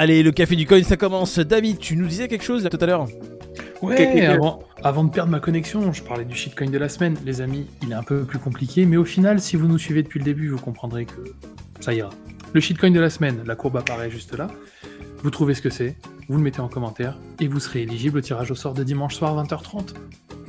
[0.00, 1.40] Allez, le café du coin, ça commence.
[1.40, 3.08] David, tu nous disais quelque chose tout à l'heure
[3.82, 7.16] Ouais, avant, avant de perdre ma connexion, je parlais du shitcoin de la semaine.
[7.24, 10.04] Les amis, il est un peu plus compliqué, mais au final, si vous nous suivez
[10.04, 11.34] depuis le début, vous comprendrez que
[11.80, 12.10] ça ira.
[12.52, 14.46] Le shitcoin de la semaine, la courbe apparaît juste là.
[15.24, 15.96] Vous trouvez ce que c'est,
[16.28, 19.16] vous le mettez en commentaire, et vous serez éligible au tirage au sort de dimanche
[19.16, 19.94] soir 20h30.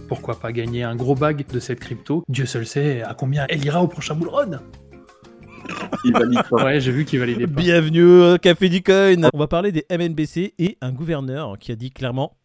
[0.08, 2.24] Pourquoi pas gagner un gros bag de cette crypto?
[2.30, 4.60] Dieu seul sait à combien elle ira au prochain bull run
[6.06, 6.64] Il valide pas.
[6.64, 7.62] Ouais, j'ai vu qu'il validait pas.
[7.62, 9.30] Bienvenue au Café du Coin.
[9.34, 12.38] On va parler des MNBC et un gouverneur qui a dit clairement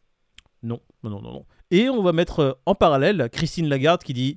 [0.62, 1.46] non, non, non, non, non.
[1.70, 4.36] Et on va mettre euh, en parallèle Christine Lagarde qui dit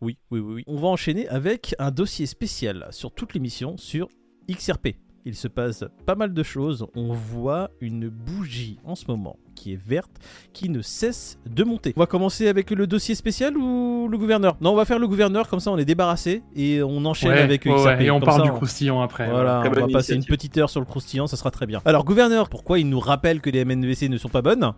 [0.00, 0.64] oui, oui, oui, oui.
[0.66, 4.08] On va enchaîner avec un dossier spécial sur toute l'émission sur
[4.50, 4.96] XRP.
[5.24, 6.86] Il se passe pas mal de choses.
[6.96, 10.10] On voit une bougie en ce moment qui est verte,
[10.52, 11.92] qui ne cesse de monter.
[11.96, 14.56] On va commencer avec le dossier spécial ou le gouverneur?
[14.60, 17.38] Non, on va faire le gouverneur, comme ça on est débarrassé et on enchaîne Ouais,
[17.38, 17.86] avec ouais, XRP.
[17.86, 19.30] ouais, et on Comme parle ça, du croustillant après.
[19.30, 21.80] Voilà, on va passer une petite heure sur le croustillant, ça sera très bien.
[21.84, 24.72] Alors, gouverneur, pourquoi il nous rappelle que les MNVC ne sont pas bonnes?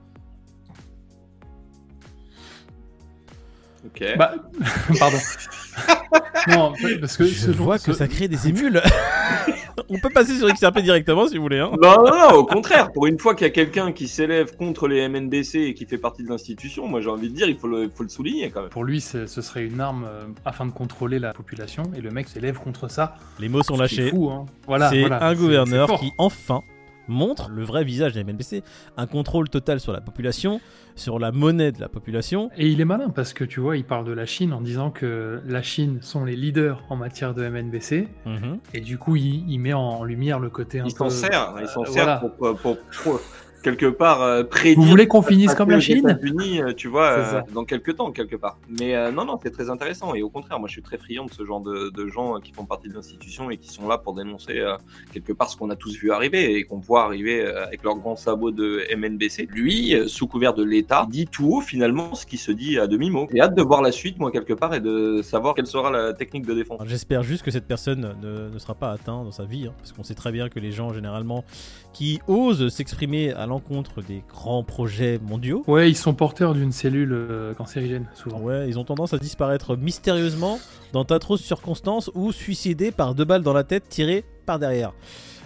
[3.86, 4.04] Ok.
[4.18, 4.34] Bah,
[4.98, 5.18] pardon.
[6.48, 8.80] Non, parce que Je vois que ça crée des émules.
[9.88, 11.58] on peut passer sur XRP directement si vous voulez.
[11.58, 11.70] Hein.
[11.82, 12.92] Non, non, non, au contraire.
[12.92, 15.98] Pour une fois qu'il y a quelqu'un qui s'élève contre les MNBC et qui fait
[15.98, 18.60] partie de l'institution, moi j'ai envie de dire, il faut le, faut le souligner quand
[18.62, 18.70] même.
[18.70, 22.10] Pour lui, c'est- ce serait une arme euh, afin de contrôler la population, et le
[22.10, 23.16] mec s'élève contre ça.
[23.38, 24.10] Les mots sont lâchés.
[24.10, 24.46] fou, hein.
[24.66, 26.62] Voilà, c'est voilà, un gouverneur qui enfin
[27.08, 28.62] montre le vrai visage des MNBC,
[28.96, 30.60] un contrôle total sur la population,
[30.96, 32.50] sur la monnaie de la population.
[32.56, 34.90] Et il est malin parce que tu vois, il parle de la Chine en disant
[34.90, 38.58] que la Chine sont les leaders en matière de MNBC, Mhm.
[38.72, 40.98] et du coup, il, il met en lumière le côté un Il peu.
[40.98, 42.16] s'en sert, il s'en euh, sert voilà.
[42.18, 43.20] pour, pour, pour- pour,
[43.64, 44.80] quelque part euh, prédire.
[44.80, 48.12] Vous voulez qu'on finisse comme la Chine États-Unis, euh, tu vois, euh, dans quelques temps,
[48.12, 48.58] quelque part.
[48.78, 50.14] Mais euh, non, non, c'est très intéressant.
[50.14, 52.52] Et au contraire, moi, je suis très friand de ce genre de, de gens qui
[52.52, 54.76] font partie de l'institution et qui sont là pour dénoncer euh,
[55.12, 57.96] quelque part ce qu'on a tous vu arriver et qu'on voit arriver euh, avec leurs
[57.96, 59.48] grands sabots de MNBC.
[59.50, 62.86] Lui, euh, sous couvert de l'État, dit tout haut finalement ce qui se dit à
[62.86, 63.26] demi-mot.
[63.32, 66.12] J'ai hâte de voir la suite, moi, quelque part, et de savoir quelle sera la
[66.12, 66.80] technique de défense.
[66.86, 69.92] J'espère juste que cette personne ne, ne sera pas atteinte dans sa vie, hein, parce
[69.92, 71.44] qu'on sait très bien que les gens généralement
[71.94, 77.12] qui osent s'exprimer à l'encontre des grands projets mondiaux, Ouais, ils sont porteurs d'une cellule
[77.12, 78.40] euh, cancérigène, souvent.
[78.40, 80.58] Ouais, ils ont tendance à disparaître mystérieusement
[80.92, 84.92] dans d'atroces circonstances ou suicidés par deux balles dans la tête tirées par derrière.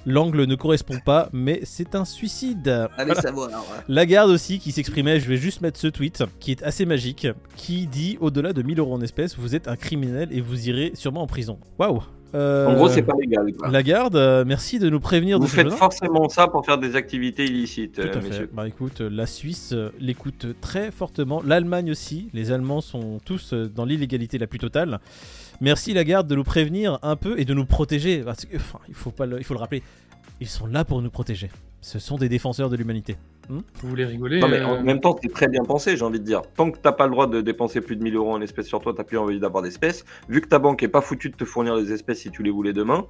[0.06, 2.88] L'angle ne correspond pas, mais c'est un suicide.
[2.96, 3.50] Allez savoir.
[3.88, 7.26] Lagarde aussi qui s'exprimait, je vais juste mettre ce tweet qui est assez magique,
[7.56, 10.92] qui dit au-delà de 1000 euros en espèces, vous êtes un criminel et vous irez
[10.94, 11.58] sûrement en prison.
[11.78, 12.02] Waouh
[12.34, 13.52] Euh, En gros, c'est pas légal.
[13.58, 13.68] quoi.
[13.70, 16.94] Lagarde, euh, merci de nous prévenir Vous de ce faites forcément ça pour faire des
[16.94, 18.28] activités illicites, Tout euh, à fait.
[18.28, 18.50] messieurs.
[18.52, 23.54] Bah écoute, euh, la Suisse euh, l'écoute très fortement, l'Allemagne aussi, les Allemands sont tous
[23.54, 25.00] euh, dans l'illégalité la plus totale.
[25.60, 28.94] Merci Lagarde de nous prévenir un peu et de nous protéger, parce que, enfin, il
[28.94, 29.82] faut, pas le, il faut le rappeler,
[30.40, 31.50] ils sont là pour nous protéger.
[31.80, 33.16] Ce sont des défenseurs de l'humanité.
[33.48, 36.20] Vous voulez rigoler Non, mais euh, en même temps, c'est très bien pensé, j'ai envie
[36.20, 36.42] de dire.
[36.56, 38.80] Tant que t'as pas le droit de dépenser plus de 1000 euros en espèces sur
[38.80, 40.04] toi, t'as plus envie d'avoir d'espèces.
[40.28, 42.50] Vu que ta banque est pas foutue de te fournir les espèces si tu les
[42.50, 43.06] voulais demain,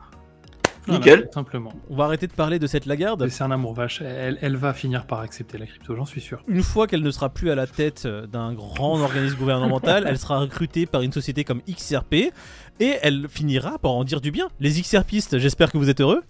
[0.88, 1.26] voilà, nickel.
[1.26, 1.72] tout simplement.
[1.90, 3.28] On va arrêter de parler de cette Lagarde.
[3.28, 4.02] C'est un amour vache.
[4.02, 6.42] Elle, elle va finir par accepter la crypto, j'en suis sûr.
[6.48, 10.18] Une fois qu'elle ne sera plus à la tête euh, d'un grand organisme gouvernemental, elle
[10.18, 12.32] sera recrutée par une société comme XRP
[12.80, 14.48] et elle finira par en dire du bien.
[14.60, 16.22] Les XRPistes, j'espère que vous êtes heureux.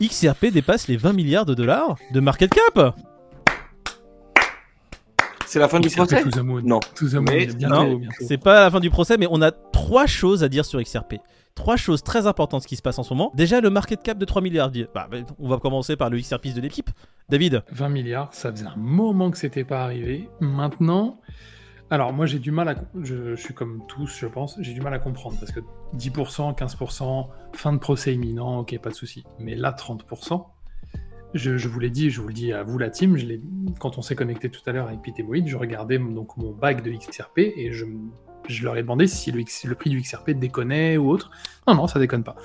[0.00, 2.94] XRP dépasse les 20 milliards de dollars de market cap.
[5.52, 6.24] c'est la fin du procès.
[6.64, 6.80] Non.
[8.20, 9.50] C'est pas la fin du procès, mais on a
[9.82, 11.14] trois choses à dire sur XRP.
[11.54, 13.30] Trois choses très importantes qui se passent en ce moment.
[13.34, 14.70] Déjà, le market cap de 3 milliards.
[14.94, 16.88] Bah, bah, on va commencer par le XRPiste de l'équipe.
[17.28, 20.28] David, 20 milliards, ça faisait un moment que c'était pas arrivé.
[20.40, 21.20] Maintenant,
[21.90, 24.94] alors moi j'ai du mal à, je, suis comme tous, je pense, j'ai du mal
[24.94, 25.60] à comprendre parce que
[25.96, 29.24] 10%, 15%, fin de procès imminent, ok, pas de souci.
[29.38, 30.46] Mais là, 30%,
[31.34, 33.16] je, je vous l'ai dit, je vous le dis à vous la team,
[33.78, 36.92] quand on s'est connecté tout à l'heure avec Pitémoïd, je regardais donc mon bac de
[36.92, 37.84] XRP et je,
[38.48, 41.30] je leur ai demandé si le, prix du XRP déconnait ou autre.
[41.66, 42.36] Non, non, ça déconne pas.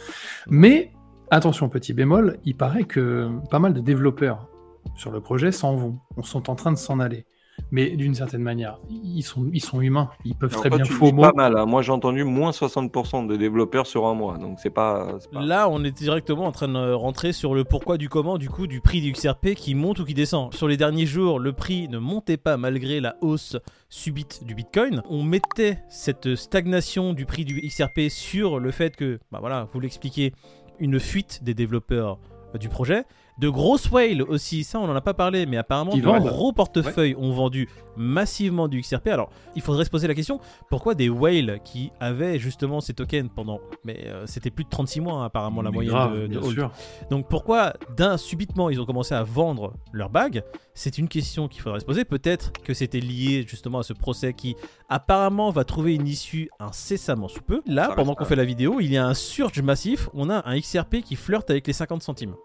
[0.48, 0.92] Mais
[1.32, 4.48] attention, petit bémol, il paraît que pas mal de développeurs
[4.96, 7.26] sur le projet s'en vont, on sont en train de s'en aller.
[7.72, 10.86] Mais d'une certaine manière, ils sont, ils sont humains, ils peuvent Alors, très toi, bien
[10.86, 11.22] faux dis mot.
[11.24, 11.58] pas mal.
[11.58, 11.66] hein.
[11.66, 14.38] Moi, j'ai entendu moins 60% de développeurs sur un mois.
[14.38, 15.18] Donc, c'est pas.
[15.20, 18.38] c'est pas- là, on est directement en train de rentrer sur le pourquoi du comment,
[18.38, 20.54] du coup, du prix du XRP qui monte ou qui descend.
[20.54, 23.58] Sur les derniers jours, le prix ne montait pas malgré la hausse
[23.90, 25.02] subite du Bitcoin.
[25.10, 29.80] On mettait cette stagnation du prix du XRP sur le fait que, bah voilà, vous
[29.80, 30.34] l'expliquez,
[30.80, 32.18] une fuite des développeurs
[32.56, 33.04] euh, du projet.
[33.40, 36.24] De grosses whales aussi, ça on en a pas parlé, mais apparemment Qui de vendent.
[36.26, 39.08] gros portefeuilles ont vendu massivement du XRP.
[39.08, 40.40] Alors il faudrait se poser la question,
[40.70, 45.02] pourquoi des whales qui avaient justement ces tokens pendant, mais euh, c'était plus de 36
[45.02, 46.54] mois hein, apparemment la Mais moyenne grave, de, de bien hold.
[46.58, 46.72] sûr.
[47.12, 50.44] Donc pourquoi d'un subitement ils ont commencé à vendre leurs bagues?
[50.74, 52.06] C'est une question qu'il faudrait se poser.
[52.06, 54.56] Peut-être que c'était lié justement à ce procès qui
[54.90, 57.62] apparemment va trouver une issue incessamment sous peu.
[57.66, 60.10] Là, pendant qu'on fait la vidéo, il y a un surge massif.
[60.14, 62.36] On a un XRP qui flirte avec les 50 centimes.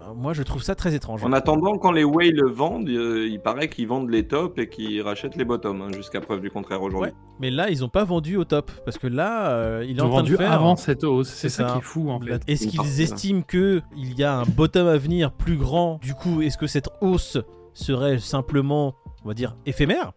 [0.00, 1.24] Bah, Moi, je trouve ça très étrange.
[1.24, 5.02] En attendant, quand les whales vendent, euh, il paraît qu'ils vendent les tops et qu'ils
[5.02, 7.10] rachètent les bottoms, hein, jusqu'à preuve du contraire aujourd'hui.
[7.40, 10.02] Mais là, ils n'ont pas vendu au top parce que là, euh, il est Ils
[10.02, 10.52] en ont train vendu de faire.
[10.52, 11.28] avant cette hausse.
[11.28, 11.72] C'est ça, ça.
[11.74, 12.42] qui est fou en fait.
[12.46, 16.40] Est-ce qu'ils estiment que il y a un bottom à venir plus grand Du coup,
[16.42, 17.38] est-ce que cette hausse
[17.74, 18.94] serait simplement,
[19.24, 20.12] on va dire, éphémère?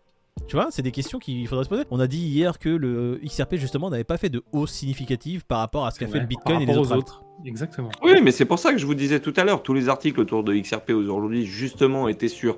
[0.48, 1.84] Tu vois, c'est des questions qu'il faudrait se poser.
[1.92, 5.60] On a dit hier que le XRP justement n'avait pas fait de hausse significative par
[5.60, 6.96] rapport à ce qu'a fait le Bitcoin et les autres.
[6.96, 7.24] aux autres.
[7.46, 7.92] Exactement.
[8.04, 10.20] Oui, mais c'est pour ça que je vous disais tout à l'heure, tous les articles
[10.20, 12.58] autour de XRP aujourd'hui, justement, étaient sur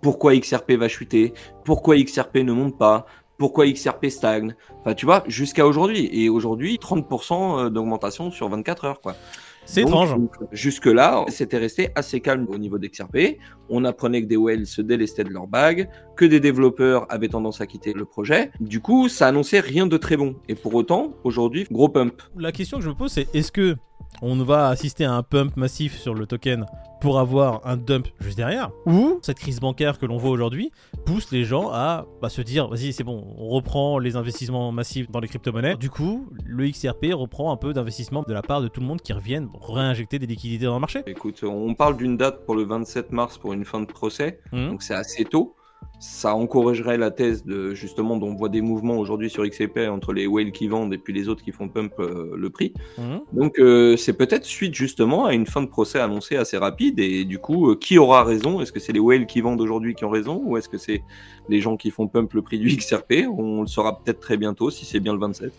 [0.00, 1.32] pourquoi XRP va chuter,
[1.64, 3.06] pourquoi XRP ne monte pas,
[3.38, 4.54] pourquoi XRP stagne.
[4.80, 6.08] Enfin, tu vois, jusqu'à aujourd'hui.
[6.12, 9.16] Et aujourd'hui, 30% d'augmentation sur 24 heures, quoi.
[9.64, 10.14] C'est étrange.
[10.50, 13.38] Jusque-là, c'était resté assez calme au niveau d'XRP.
[13.68, 17.60] On apprenait que des whales se délestaient de leurs bagues, que des développeurs avaient tendance
[17.60, 18.50] à quitter le projet.
[18.60, 20.36] Du coup, ça annonçait rien de très bon.
[20.48, 22.22] Et pour autant, aujourd'hui, gros pump.
[22.36, 23.76] La question que je me pose, c'est est-ce que
[24.22, 26.64] on va assister à un pump massif sur le token
[27.00, 30.70] pour avoir un dump juste derrière Ou cette crise bancaire que l'on voit aujourd'hui
[31.04, 35.10] pousse les gens à bah, se dire vas-y, c'est bon, on reprend les investissements massifs
[35.10, 35.76] dans les crypto-monnaies.
[35.76, 39.02] Du coup, le XRP reprend un peu d'investissement de la part de tout le monde
[39.02, 41.02] qui reviennent réinjecter des liquidités dans le marché.
[41.06, 44.40] Écoute, on parle d'une date pour le 27 mars pour une fin de procès.
[44.52, 44.70] Mhm.
[44.70, 45.56] Donc c'est assez tôt.
[45.98, 50.12] Ça encouragerait la thèse de justement dont on voit des mouvements aujourd'hui sur XRP entre
[50.12, 52.72] les whales qui vendent et puis les autres qui font pump euh, le prix.
[52.98, 53.20] Mhm.
[53.32, 57.24] Donc euh, c'est peut-être suite justement à une fin de procès annoncée assez rapide et
[57.24, 58.60] du coup euh, qui aura raison?
[58.60, 61.02] Est-ce que c'est les whales qui vendent aujourd'hui qui ont raison ou est-ce que c'est
[61.48, 64.70] les gens qui font pump le prix du XRP On le saura peut-être très bientôt
[64.70, 65.52] si c'est bien le 27.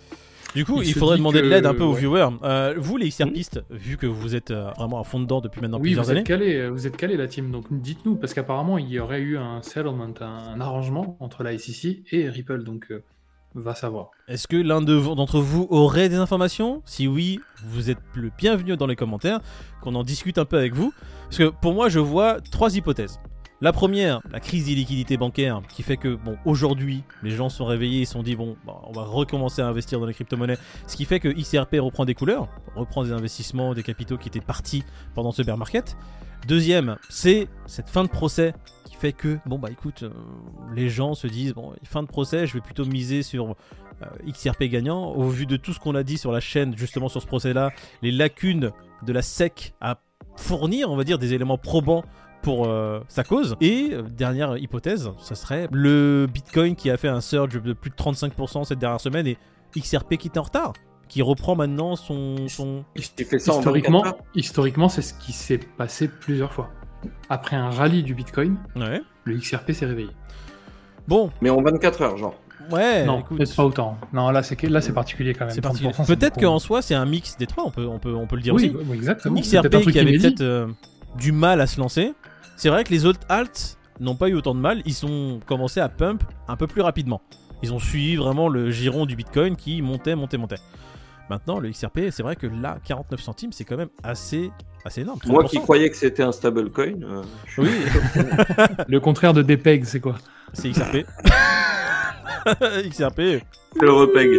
[0.55, 1.99] Du coup, Il faudrait demander de l'aide un peu aux ouais.
[1.99, 2.29] viewers.
[2.43, 5.77] Euh, vous, les XRPistes, vu que vous êtes euh, vraiment à fond dedans depuis maintenant
[5.77, 7.51] oui, plusieurs vous années, êtes calés, vous êtes calés la team.
[7.51, 11.57] Donc dites-nous parce qu'apparemment il y aurait eu un settlement, un, un arrangement entre la
[11.57, 12.63] SEC et Ripple.
[12.63, 13.03] Donc euh,
[13.55, 14.11] va savoir.
[14.27, 16.81] Est-ce que l'un de d'entre vous aurait des informations?
[16.85, 19.39] Si oui, vous êtes le bienvenu dans les commentaires,
[19.81, 20.93] qu'on en discute un peu avec vous.
[21.25, 23.19] Parce que pour moi, je vois trois hypothèses.
[23.63, 28.01] La première, la crise d'illiquidité bancaire, qui fait que, bon, aujourd'hui, les gens sont réveillés
[28.01, 30.57] et se sont dit, bon, bah, on va recommencer à investir dans les crypto-monnaies.
[30.85, 34.41] Ce qui fait que XRP reprend des couleurs, reprend des investissements, des capitaux qui étaient
[34.41, 34.83] partis
[35.15, 35.95] pendant ce bear market.
[36.45, 40.09] Deuxième, c'est cette fin de procès qui fait que, bon, bah écoute, euh,
[40.75, 43.55] les gens se disent, bon, fin de procès, je vais plutôt miser sur
[44.01, 45.05] euh, XRP gagnant.
[45.05, 47.71] Au vu de tout ce qu'on a dit sur la chaîne, justement sur ce procès-là,
[48.01, 48.71] les lacunes
[49.03, 50.01] de la SEC à
[50.35, 52.03] fournir, on va dire, des éléments probants
[52.43, 53.55] pour euh, sa cause.
[53.61, 57.89] Et euh, dernière hypothèse, ça serait le Bitcoin qui a fait un surge de plus
[57.89, 59.37] de 35% cette dernière semaine et
[59.75, 60.73] XRP qui est en retard,
[61.07, 62.47] qui reprend maintenant son...
[62.47, 62.83] son...
[62.95, 64.03] Il fait ça en 24 Historiquement,
[64.35, 66.69] historiquement c'est ce qui s'est passé plusieurs fois.
[67.29, 69.01] Après un rallye du Bitcoin, Ouais.
[69.23, 70.09] le XRP s'est réveillé.
[71.07, 72.35] Bon, Mais en 24 heures, genre.
[72.71, 73.97] ouais, non, peut-être pas autant.
[74.13, 75.53] Non, là c'est là c'est particulier quand même.
[75.53, 75.91] c'est particulier.
[75.91, 78.25] 30%, c'est Peut-être qu'en soi, c'est un mix des trois, on peut, on peut, on
[78.27, 78.85] peut le dire Oui, aussi.
[78.89, 79.41] oui, exactement.
[79.43, 80.67] C'est XRP qui avait peut-être euh,
[81.17, 82.13] du mal à se lancer.
[82.55, 84.81] C'est vrai que les autres alts n'ont pas eu autant de mal.
[84.85, 87.21] Ils ont commencé à pump un peu plus rapidement.
[87.61, 90.57] Ils ont suivi vraiment le giron du Bitcoin qui montait, montait, montait.
[91.29, 94.51] Maintenant, le XRP, c'est vrai que là, 49 centimes, c'est quand même assez,
[94.83, 95.19] assez énorme.
[95.25, 95.61] Moi qui 30%.
[95.61, 97.69] croyais que c'était un stablecoin, euh, je Oui,
[98.87, 100.15] Le contraire de DPEG, c'est quoi?
[100.51, 101.05] C'est XRP.
[102.89, 103.21] XRP.
[103.73, 104.29] c'est le repeg.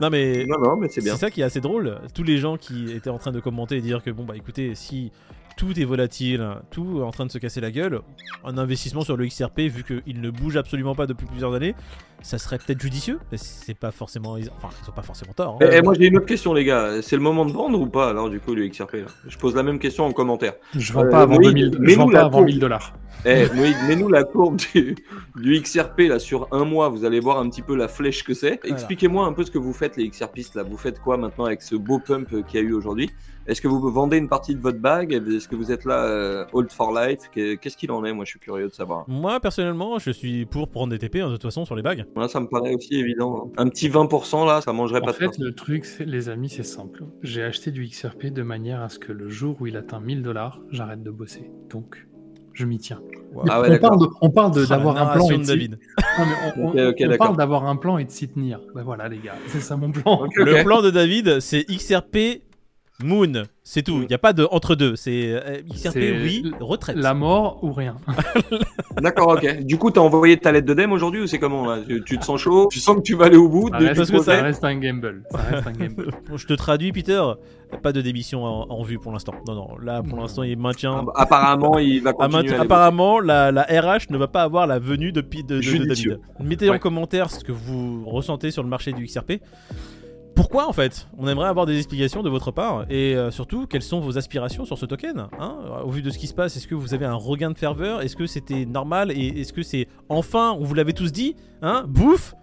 [0.00, 1.14] Non mais Non, non, mais c'est bien.
[1.14, 1.98] C'est ça qui est assez drôle.
[2.14, 4.74] Tous les gens qui étaient en train de commenter et dire que bon bah écoutez,
[4.74, 5.10] si
[5.56, 8.00] tout est volatile, tout est en train de se casser la gueule,
[8.44, 11.74] un investissement sur le XRP vu qu'il ne bouge absolument pas depuis plusieurs années,
[12.22, 13.18] ça serait peut-être judicieux.
[13.30, 15.58] Mais c'est pas forcément, ils- enfin ils ont pas forcément tort.
[15.60, 15.66] hein.
[15.70, 17.86] Eh, eh, moi j'ai une autre question les gars, c'est le moment de vendre ou
[17.86, 19.06] pas alors du coup le XRP là?
[19.28, 20.54] Je pose la même question en commentaire.
[20.76, 22.46] Je vends Euh, pas avant oui, 2000, mais je vends pas avant courbe.
[22.46, 22.92] 1000 dollars.
[23.24, 24.96] Eh Moïse, mets-nous la courbe du,
[25.36, 28.34] du XRP là sur un mois, vous allez voir un petit peu la flèche que
[28.34, 28.58] c'est.
[28.62, 28.74] Voilà.
[28.74, 31.62] Expliquez-moi un peu ce que vous faites les XRPistes là, vous faites quoi maintenant avec
[31.62, 33.10] ce beau pump qu'il y a eu aujourd'hui?
[33.46, 35.12] Est-ce que vous vendez une partie de votre bague?
[35.12, 37.18] Est-ce que vous êtes là euh, hold for life?
[37.32, 38.12] Qu'est- Qu'est-ce qu'il en est?
[38.12, 39.04] Moi je suis curieux de savoir.
[39.08, 42.04] Moi personnellement, je suis pour prendre des TP hein, de toute façon sur les bagues.
[42.14, 43.46] Moi ça me paraît aussi évident.
[43.48, 43.52] hein.
[43.64, 46.62] Un petit 20% là, ça mangerait En pas de fait, le truc, les amis, c'est
[46.62, 47.04] simple.
[47.22, 50.22] J'ai acheté du XRP de manière à ce que le jour où il atteint 1000
[50.22, 51.50] dollars, j'arrête de bosser.
[51.70, 52.06] Donc,
[52.54, 53.00] je m'y tiens.
[53.48, 55.78] Ah ouais, on, parle de- on parle de- Ah, d'avoir un plan et de David.
[56.18, 56.32] Non, mais
[56.62, 58.60] on, on- Ok, ok, on parle d'avoir un plan et de s'y tenir.
[58.74, 60.22] Ben voilà, les gars, c'est ça mon plan.
[60.24, 62.42] Ok, Le plan de David, c'est XRP
[63.02, 63.98] Moon, c'est tout.
[63.98, 64.06] Il Mm.
[64.08, 64.96] n'y a pas de entre deux.
[64.96, 66.96] C'est euh, XRP, C'est oui, retraite.
[66.96, 67.96] La mort ou rien.
[69.00, 69.62] D'accord, ok.
[69.64, 71.78] Du coup, t'as envoyé ta lettre de dème aujourd'hui ou c'est comment là?
[71.86, 72.68] Tu, tu te sens chaud?
[72.70, 74.76] Tu sens que tu vas aller au bout Ça de reste, que ça reste un
[74.78, 75.22] gamble.
[75.30, 76.10] Ça reste un gamble.
[76.28, 77.22] Bon, Je te traduis, Peter.
[77.82, 79.32] Pas de démission en, en vue pour l'instant.
[79.48, 79.68] Non, non.
[79.82, 80.98] Là, pour l'instant, il maintient.
[80.98, 82.54] Ah, bah, Apparemment, il va continuer.
[82.54, 86.18] apparemment, la, la RH ne va pas avoir la venue de, de, de- de Judicieux.
[86.38, 86.48] David.
[86.50, 89.40] Mettez en commentaire ce que vous ressentez sur le marché du XRP.
[90.34, 93.82] Pourquoi en fait On aimerait avoir des explications de votre part et euh, surtout quelles
[93.82, 95.56] sont vos aspirations sur ce token hein?
[95.84, 98.00] Au vu de ce qui se passe, est-ce que vous avez un regain de ferveur?
[98.02, 101.84] Est-ce que c'était normal et est-ce que c'est enfin, on vous l'avait tous dit, hein?
[101.86, 102.34] Bouffe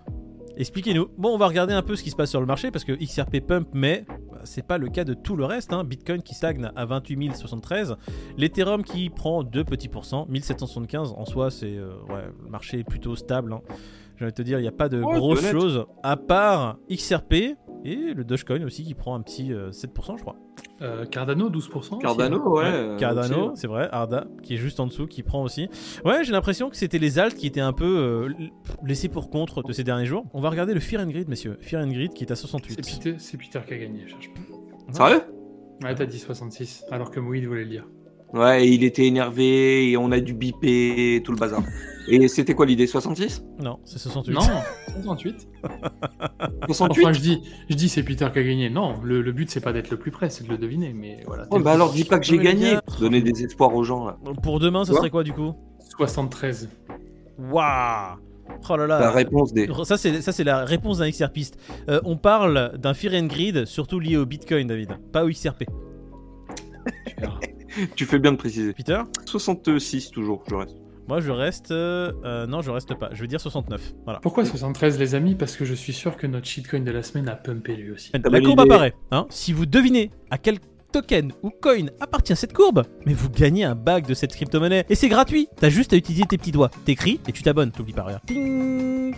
[0.58, 1.08] Expliquez-nous.
[1.17, 2.91] Bon, on va regarder un peu ce qui se passe sur le marché parce que
[2.91, 5.72] XRP pump, mais bah, c'est pas le cas de tout le reste.
[5.72, 5.86] hein.
[5.86, 7.96] Bitcoin qui stagne à 28 073,
[8.38, 12.84] l'Ethereum qui prend 2 petits pourcents, 1775 en soi, c'est euh, ouais, le marché est
[12.84, 13.53] plutôt stable.
[13.53, 13.62] hein.
[14.22, 17.55] Envie de te dire, il n'y a pas de grosses choses à part XRP
[17.86, 20.36] et le Dogecoin aussi qui prend un petit euh, 7%, je crois.
[20.81, 21.77] Euh, Cardano, 12%.
[21.77, 22.50] aussi, Cardano, hein.
[22.50, 22.63] ouais.
[22.63, 23.62] Ouais, euh, Cardano, aussi.
[23.62, 25.69] c'est vrai, Arda qui est juste en dessous, qui prend aussi.
[26.05, 28.48] Ouais, j'ai l'impression que c'était les alts qui étaient un peu euh,
[28.86, 30.25] laissés pour contre de ces derniers jours.
[30.33, 31.57] On va regarder le Fear and Greed, messieurs.
[31.62, 32.75] Fear and Greed qui est à C'est 68.
[32.86, 34.41] Peter, c'est Peter qui a gagné, cherche pas.
[34.93, 35.21] Sérieux?
[35.83, 37.88] Ouais, t'as dit 66, alors que Moïd voulait le dire.
[38.33, 41.63] Ouais, et il était énervé et on a dû biper et tout le bazar.
[42.07, 44.33] et c'était quoi l'idée 66 Non, c'est 68.
[44.33, 44.41] Non,
[45.01, 45.48] 68.
[46.67, 48.69] 68 Enfin, je dis, je dis c'est Peter qui a gagné.
[48.69, 50.93] Non, le, le but c'est pas d'être le plus près, c'est de le deviner.
[50.93, 51.48] Mais voilà.
[51.51, 52.75] Ouais, bah alors dis pas que j'ai gagné.
[53.00, 54.17] Donner des espoirs aux gens là.
[54.43, 55.24] Pour demain, ça serait quoi?
[55.24, 55.53] du coup?
[55.98, 56.69] 73.
[57.39, 58.17] Waouh
[58.69, 59.69] Oh là La là réponse des.
[59.83, 61.57] Ça c'est ça c'est la réponse d'un XRPiste.
[61.89, 65.65] Euh, on parle d'un Fear and Greed surtout lié au Bitcoin, David, pas au XRP.
[67.95, 68.73] Tu fais bien de préciser.
[68.73, 70.75] Peter 66 toujours, je reste.
[71.07, 73.09] Moi je reste euh, non, je reste pas.
[73.13, 73.93] Je vais dire 69.
[74.03, 74.19] Voilà.
[74.19, 75.35] Pourquoi 73 les amis?
[75.35, 78.11] Parce que je suis sûr que notre shitcoin de la semaine a pumpé lui aussi.
[78.13, 78.71] La courbe idée.
[78.71, 78.93] apparaît.
[79.11, 80.59] Hein si vous devinez à quel
[80.91, 84.85] token ou coin appartient cette courbe, mais vous gagnez un bac de cette crypto-monnaie.
[84.89, 85.47] Et c'est gratuit.
[85.59, 86.69] T'as juste à utiliser tes petits doigts.
[86.85, 87.71] T'écris et tu t'abonnes.
[87.71, 88.19] T'oublies pas rien.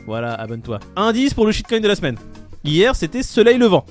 [0.05, 0.79] Voilà, abonne-toi.
[0.96, 2.17] Indice pour le shitcoin de la semaine.
[2.63, 3.86] Hier, c'était Soleil Levant.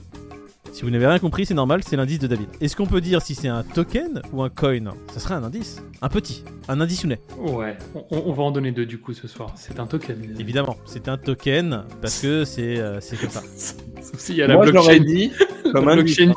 [0.72, 2.48] Si vous n'avez rien compris, c'est normal, c'est l'indice de David.
[2.60, 4.94] Est-ce qu'on peut dire si c'est un token ou un coin?
[5.12, 5.82] Ça serait un indice.
[6.00, 6.44] Un petit.
[6.68, 7.20] Un indice sounet.
[7.38, 9.52] Ouais, on, on va en donner deux du coup ce soir.
[9.56, 10.36] C'est un token.
[10.38, 13.42] Évidemment, c'est un token parce que c'est euh, c'est comme ça.
[14.00, 15.04] Sauf s'il y a la Moi j'aurais blockchain.
[15.04, 15.32] dit,
[15.64, 16.34] la comme indice, blockchain.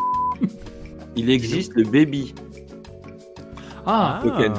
[1.16, 2.34] il existe le baby.
[3.86, 4.54] Ah, token.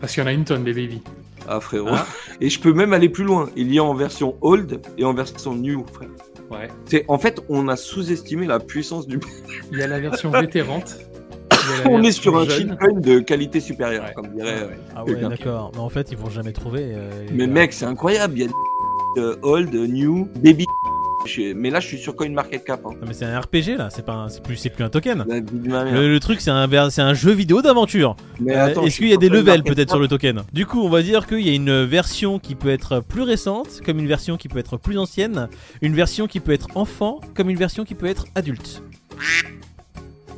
[0.00, 1.02] parce qu'il y en a une tonne des baby.
[1.48, 1.88] Ah frérot.
[1.92, 2.06] Ah.
[2.40, 3.48] Et je peux même aller plus loin.
[3.54, 6.08] Il y a en version old et en version new, frère.
[6.50, 6.68] Ouais.
[6.86, 9.18] C'est en fait, on a sous-estimé la puissance du.
[9.72, 10.96] Il y a la version vétérante.
[11.86, 12.70] on est sur un jeune.
[12.70, 14.12] shitcoin de qualité supérieure, Ouais.
[14.14, 14.62] comme dirait.
[14.62, 15.28] euh, Ah ouais, Quelqu'un.
[15.30, 15.72] d'accord.
[15.74, 16.82] Mais en fait, ils vont jamais trouver.
[16.94, 17.52] euh, Mais gars.
[17.52, 18.34] mec, c'est incroyable.
[18.36, 20.66] Il y a des euh, old, new, baby.
[21.26, 22.80] Je- Mais là, je suis sur CoinMarketCap.
[22.84, 22.90] Hein.
[23.00, 25.24] Non, mais c'est un RPG là, c'est pas un- c'est plus c'est plus un token.
[25.28, 28.16] Le, le truc c'est un c'est un jeu vidéo d'aventure.
[28.40, 30.42] Mais Euh, attends, Est-ce qu'il y a des levels peut-être sur le token?
[30.52, 33.80] Du coup, on va dire qu'il y a une version qui peut être plus récente,
[33.84, 35.48] comme une version qui peut être plus ancienne,
[35.82, 38.82] une version qui peut être enfant, comme une version qui peut être adulte.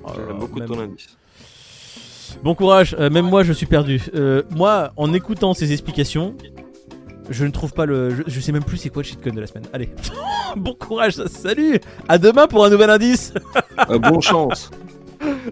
[0.04, 1.16] Oh J'aime beaucoup même- ton indice.
[2.42, 4.00] Bon courage, euh, même moi je suis perdu.
[4.14, 6.34] Euh, moi, en écoutant ces explications,
[7.30, 8.10] je ne trouve pas le.
[8.10, 9.64] Je, je sais même plus c'est quoi le shitcoin de la semaine.
[9.72, 9.88] Allez,
[10.60, 13.32] bon courage, salut À demain pour un nouvel indice
[13.90, 14.70] Euh, bon chance.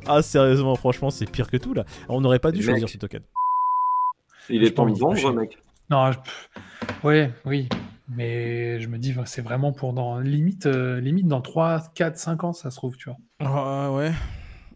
[0.07, 1.85] Ah, sérieusement, franchement, c'est pire que tout là.
[2.09, 2.67] On n'aurait pas dû Mec.
[2.69, 3.23] choisir ce token.
[4.51, 5.59] Il est pas temps de vendre, mec.
[5.91, 6.19] Non, je-
[7.07, 7.69] ouais, oui.
[8.09, 12.45] Mais je me dis, c'est vraiment pour dans limite, euh, limite dans 3, 4, 5
[12.45, 13.19] ans, ça se trouve, tu vois.
[13.41, 14.13] Ah ouais,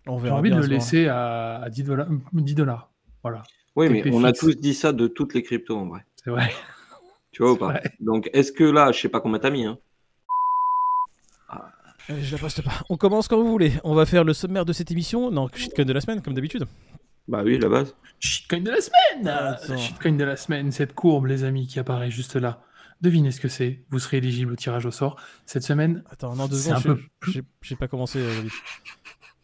[0.07, 2.09] on J'ai verra envie de le laisser à, à 10 dollars.
[2.33, 2.91] 10 dollars.
[3.23, 3.43] Voilà,
[3.77, 6.01] Oui, mais on a tous dit ça de toutes les cryptos en vrai.
[6.25, 6.51] c'est vrai.
[7.33, 7.83] Tu vois ou pas vrai.
[8.01, 9.79] Donc, est-ce que là, je sais pas combien t'as mis, hein
[12.09, 12.73] je la poste pas.
[12.89, 13.73] On commence quand vous voulez.
[13.85, 15.31] On va faire le sommaire de cette émission.
[15.31, 16.65] Non, shitcoin de la semaine, comme d'habitude.
[17.27, 17.95] Bah oui, la base.
[18.21, 19.77] Shitcoin de la semaine Attends.
[19.77, 22.63] Shitcoin de la semaine, cette courbe, les amis, qui apparaît juste là.
[23.03, 23.81] Devinez ce que c'est.
[23.91, 25.17] Vous serez éligible au tirage au sort.
[25.47, 26.99] Cette semaine, Attends, non, deux secondes.
[27.21, 27.31] peu
[27.63, 28.51] J'ai pas commencé, euh, David.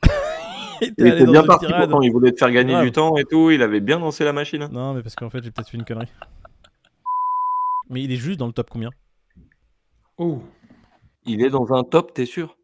[0.81, 3.25] il était Il était bien parti pourtant, il voulait te faire gagner du temps et
[3.25, 4.63] tout, il avait bien lancé la machine.
[4.63, 4.71] hein.
[4.73, 6.09] Non, mais parce qu'en fait, j'ai peut-être fait une connerie.
[7.91, 8.91] Mais il est juste dans le top combien?
[10.17, 10.43] Oh,
[11.27, 12.57] Il est dans un top, t'es sûr?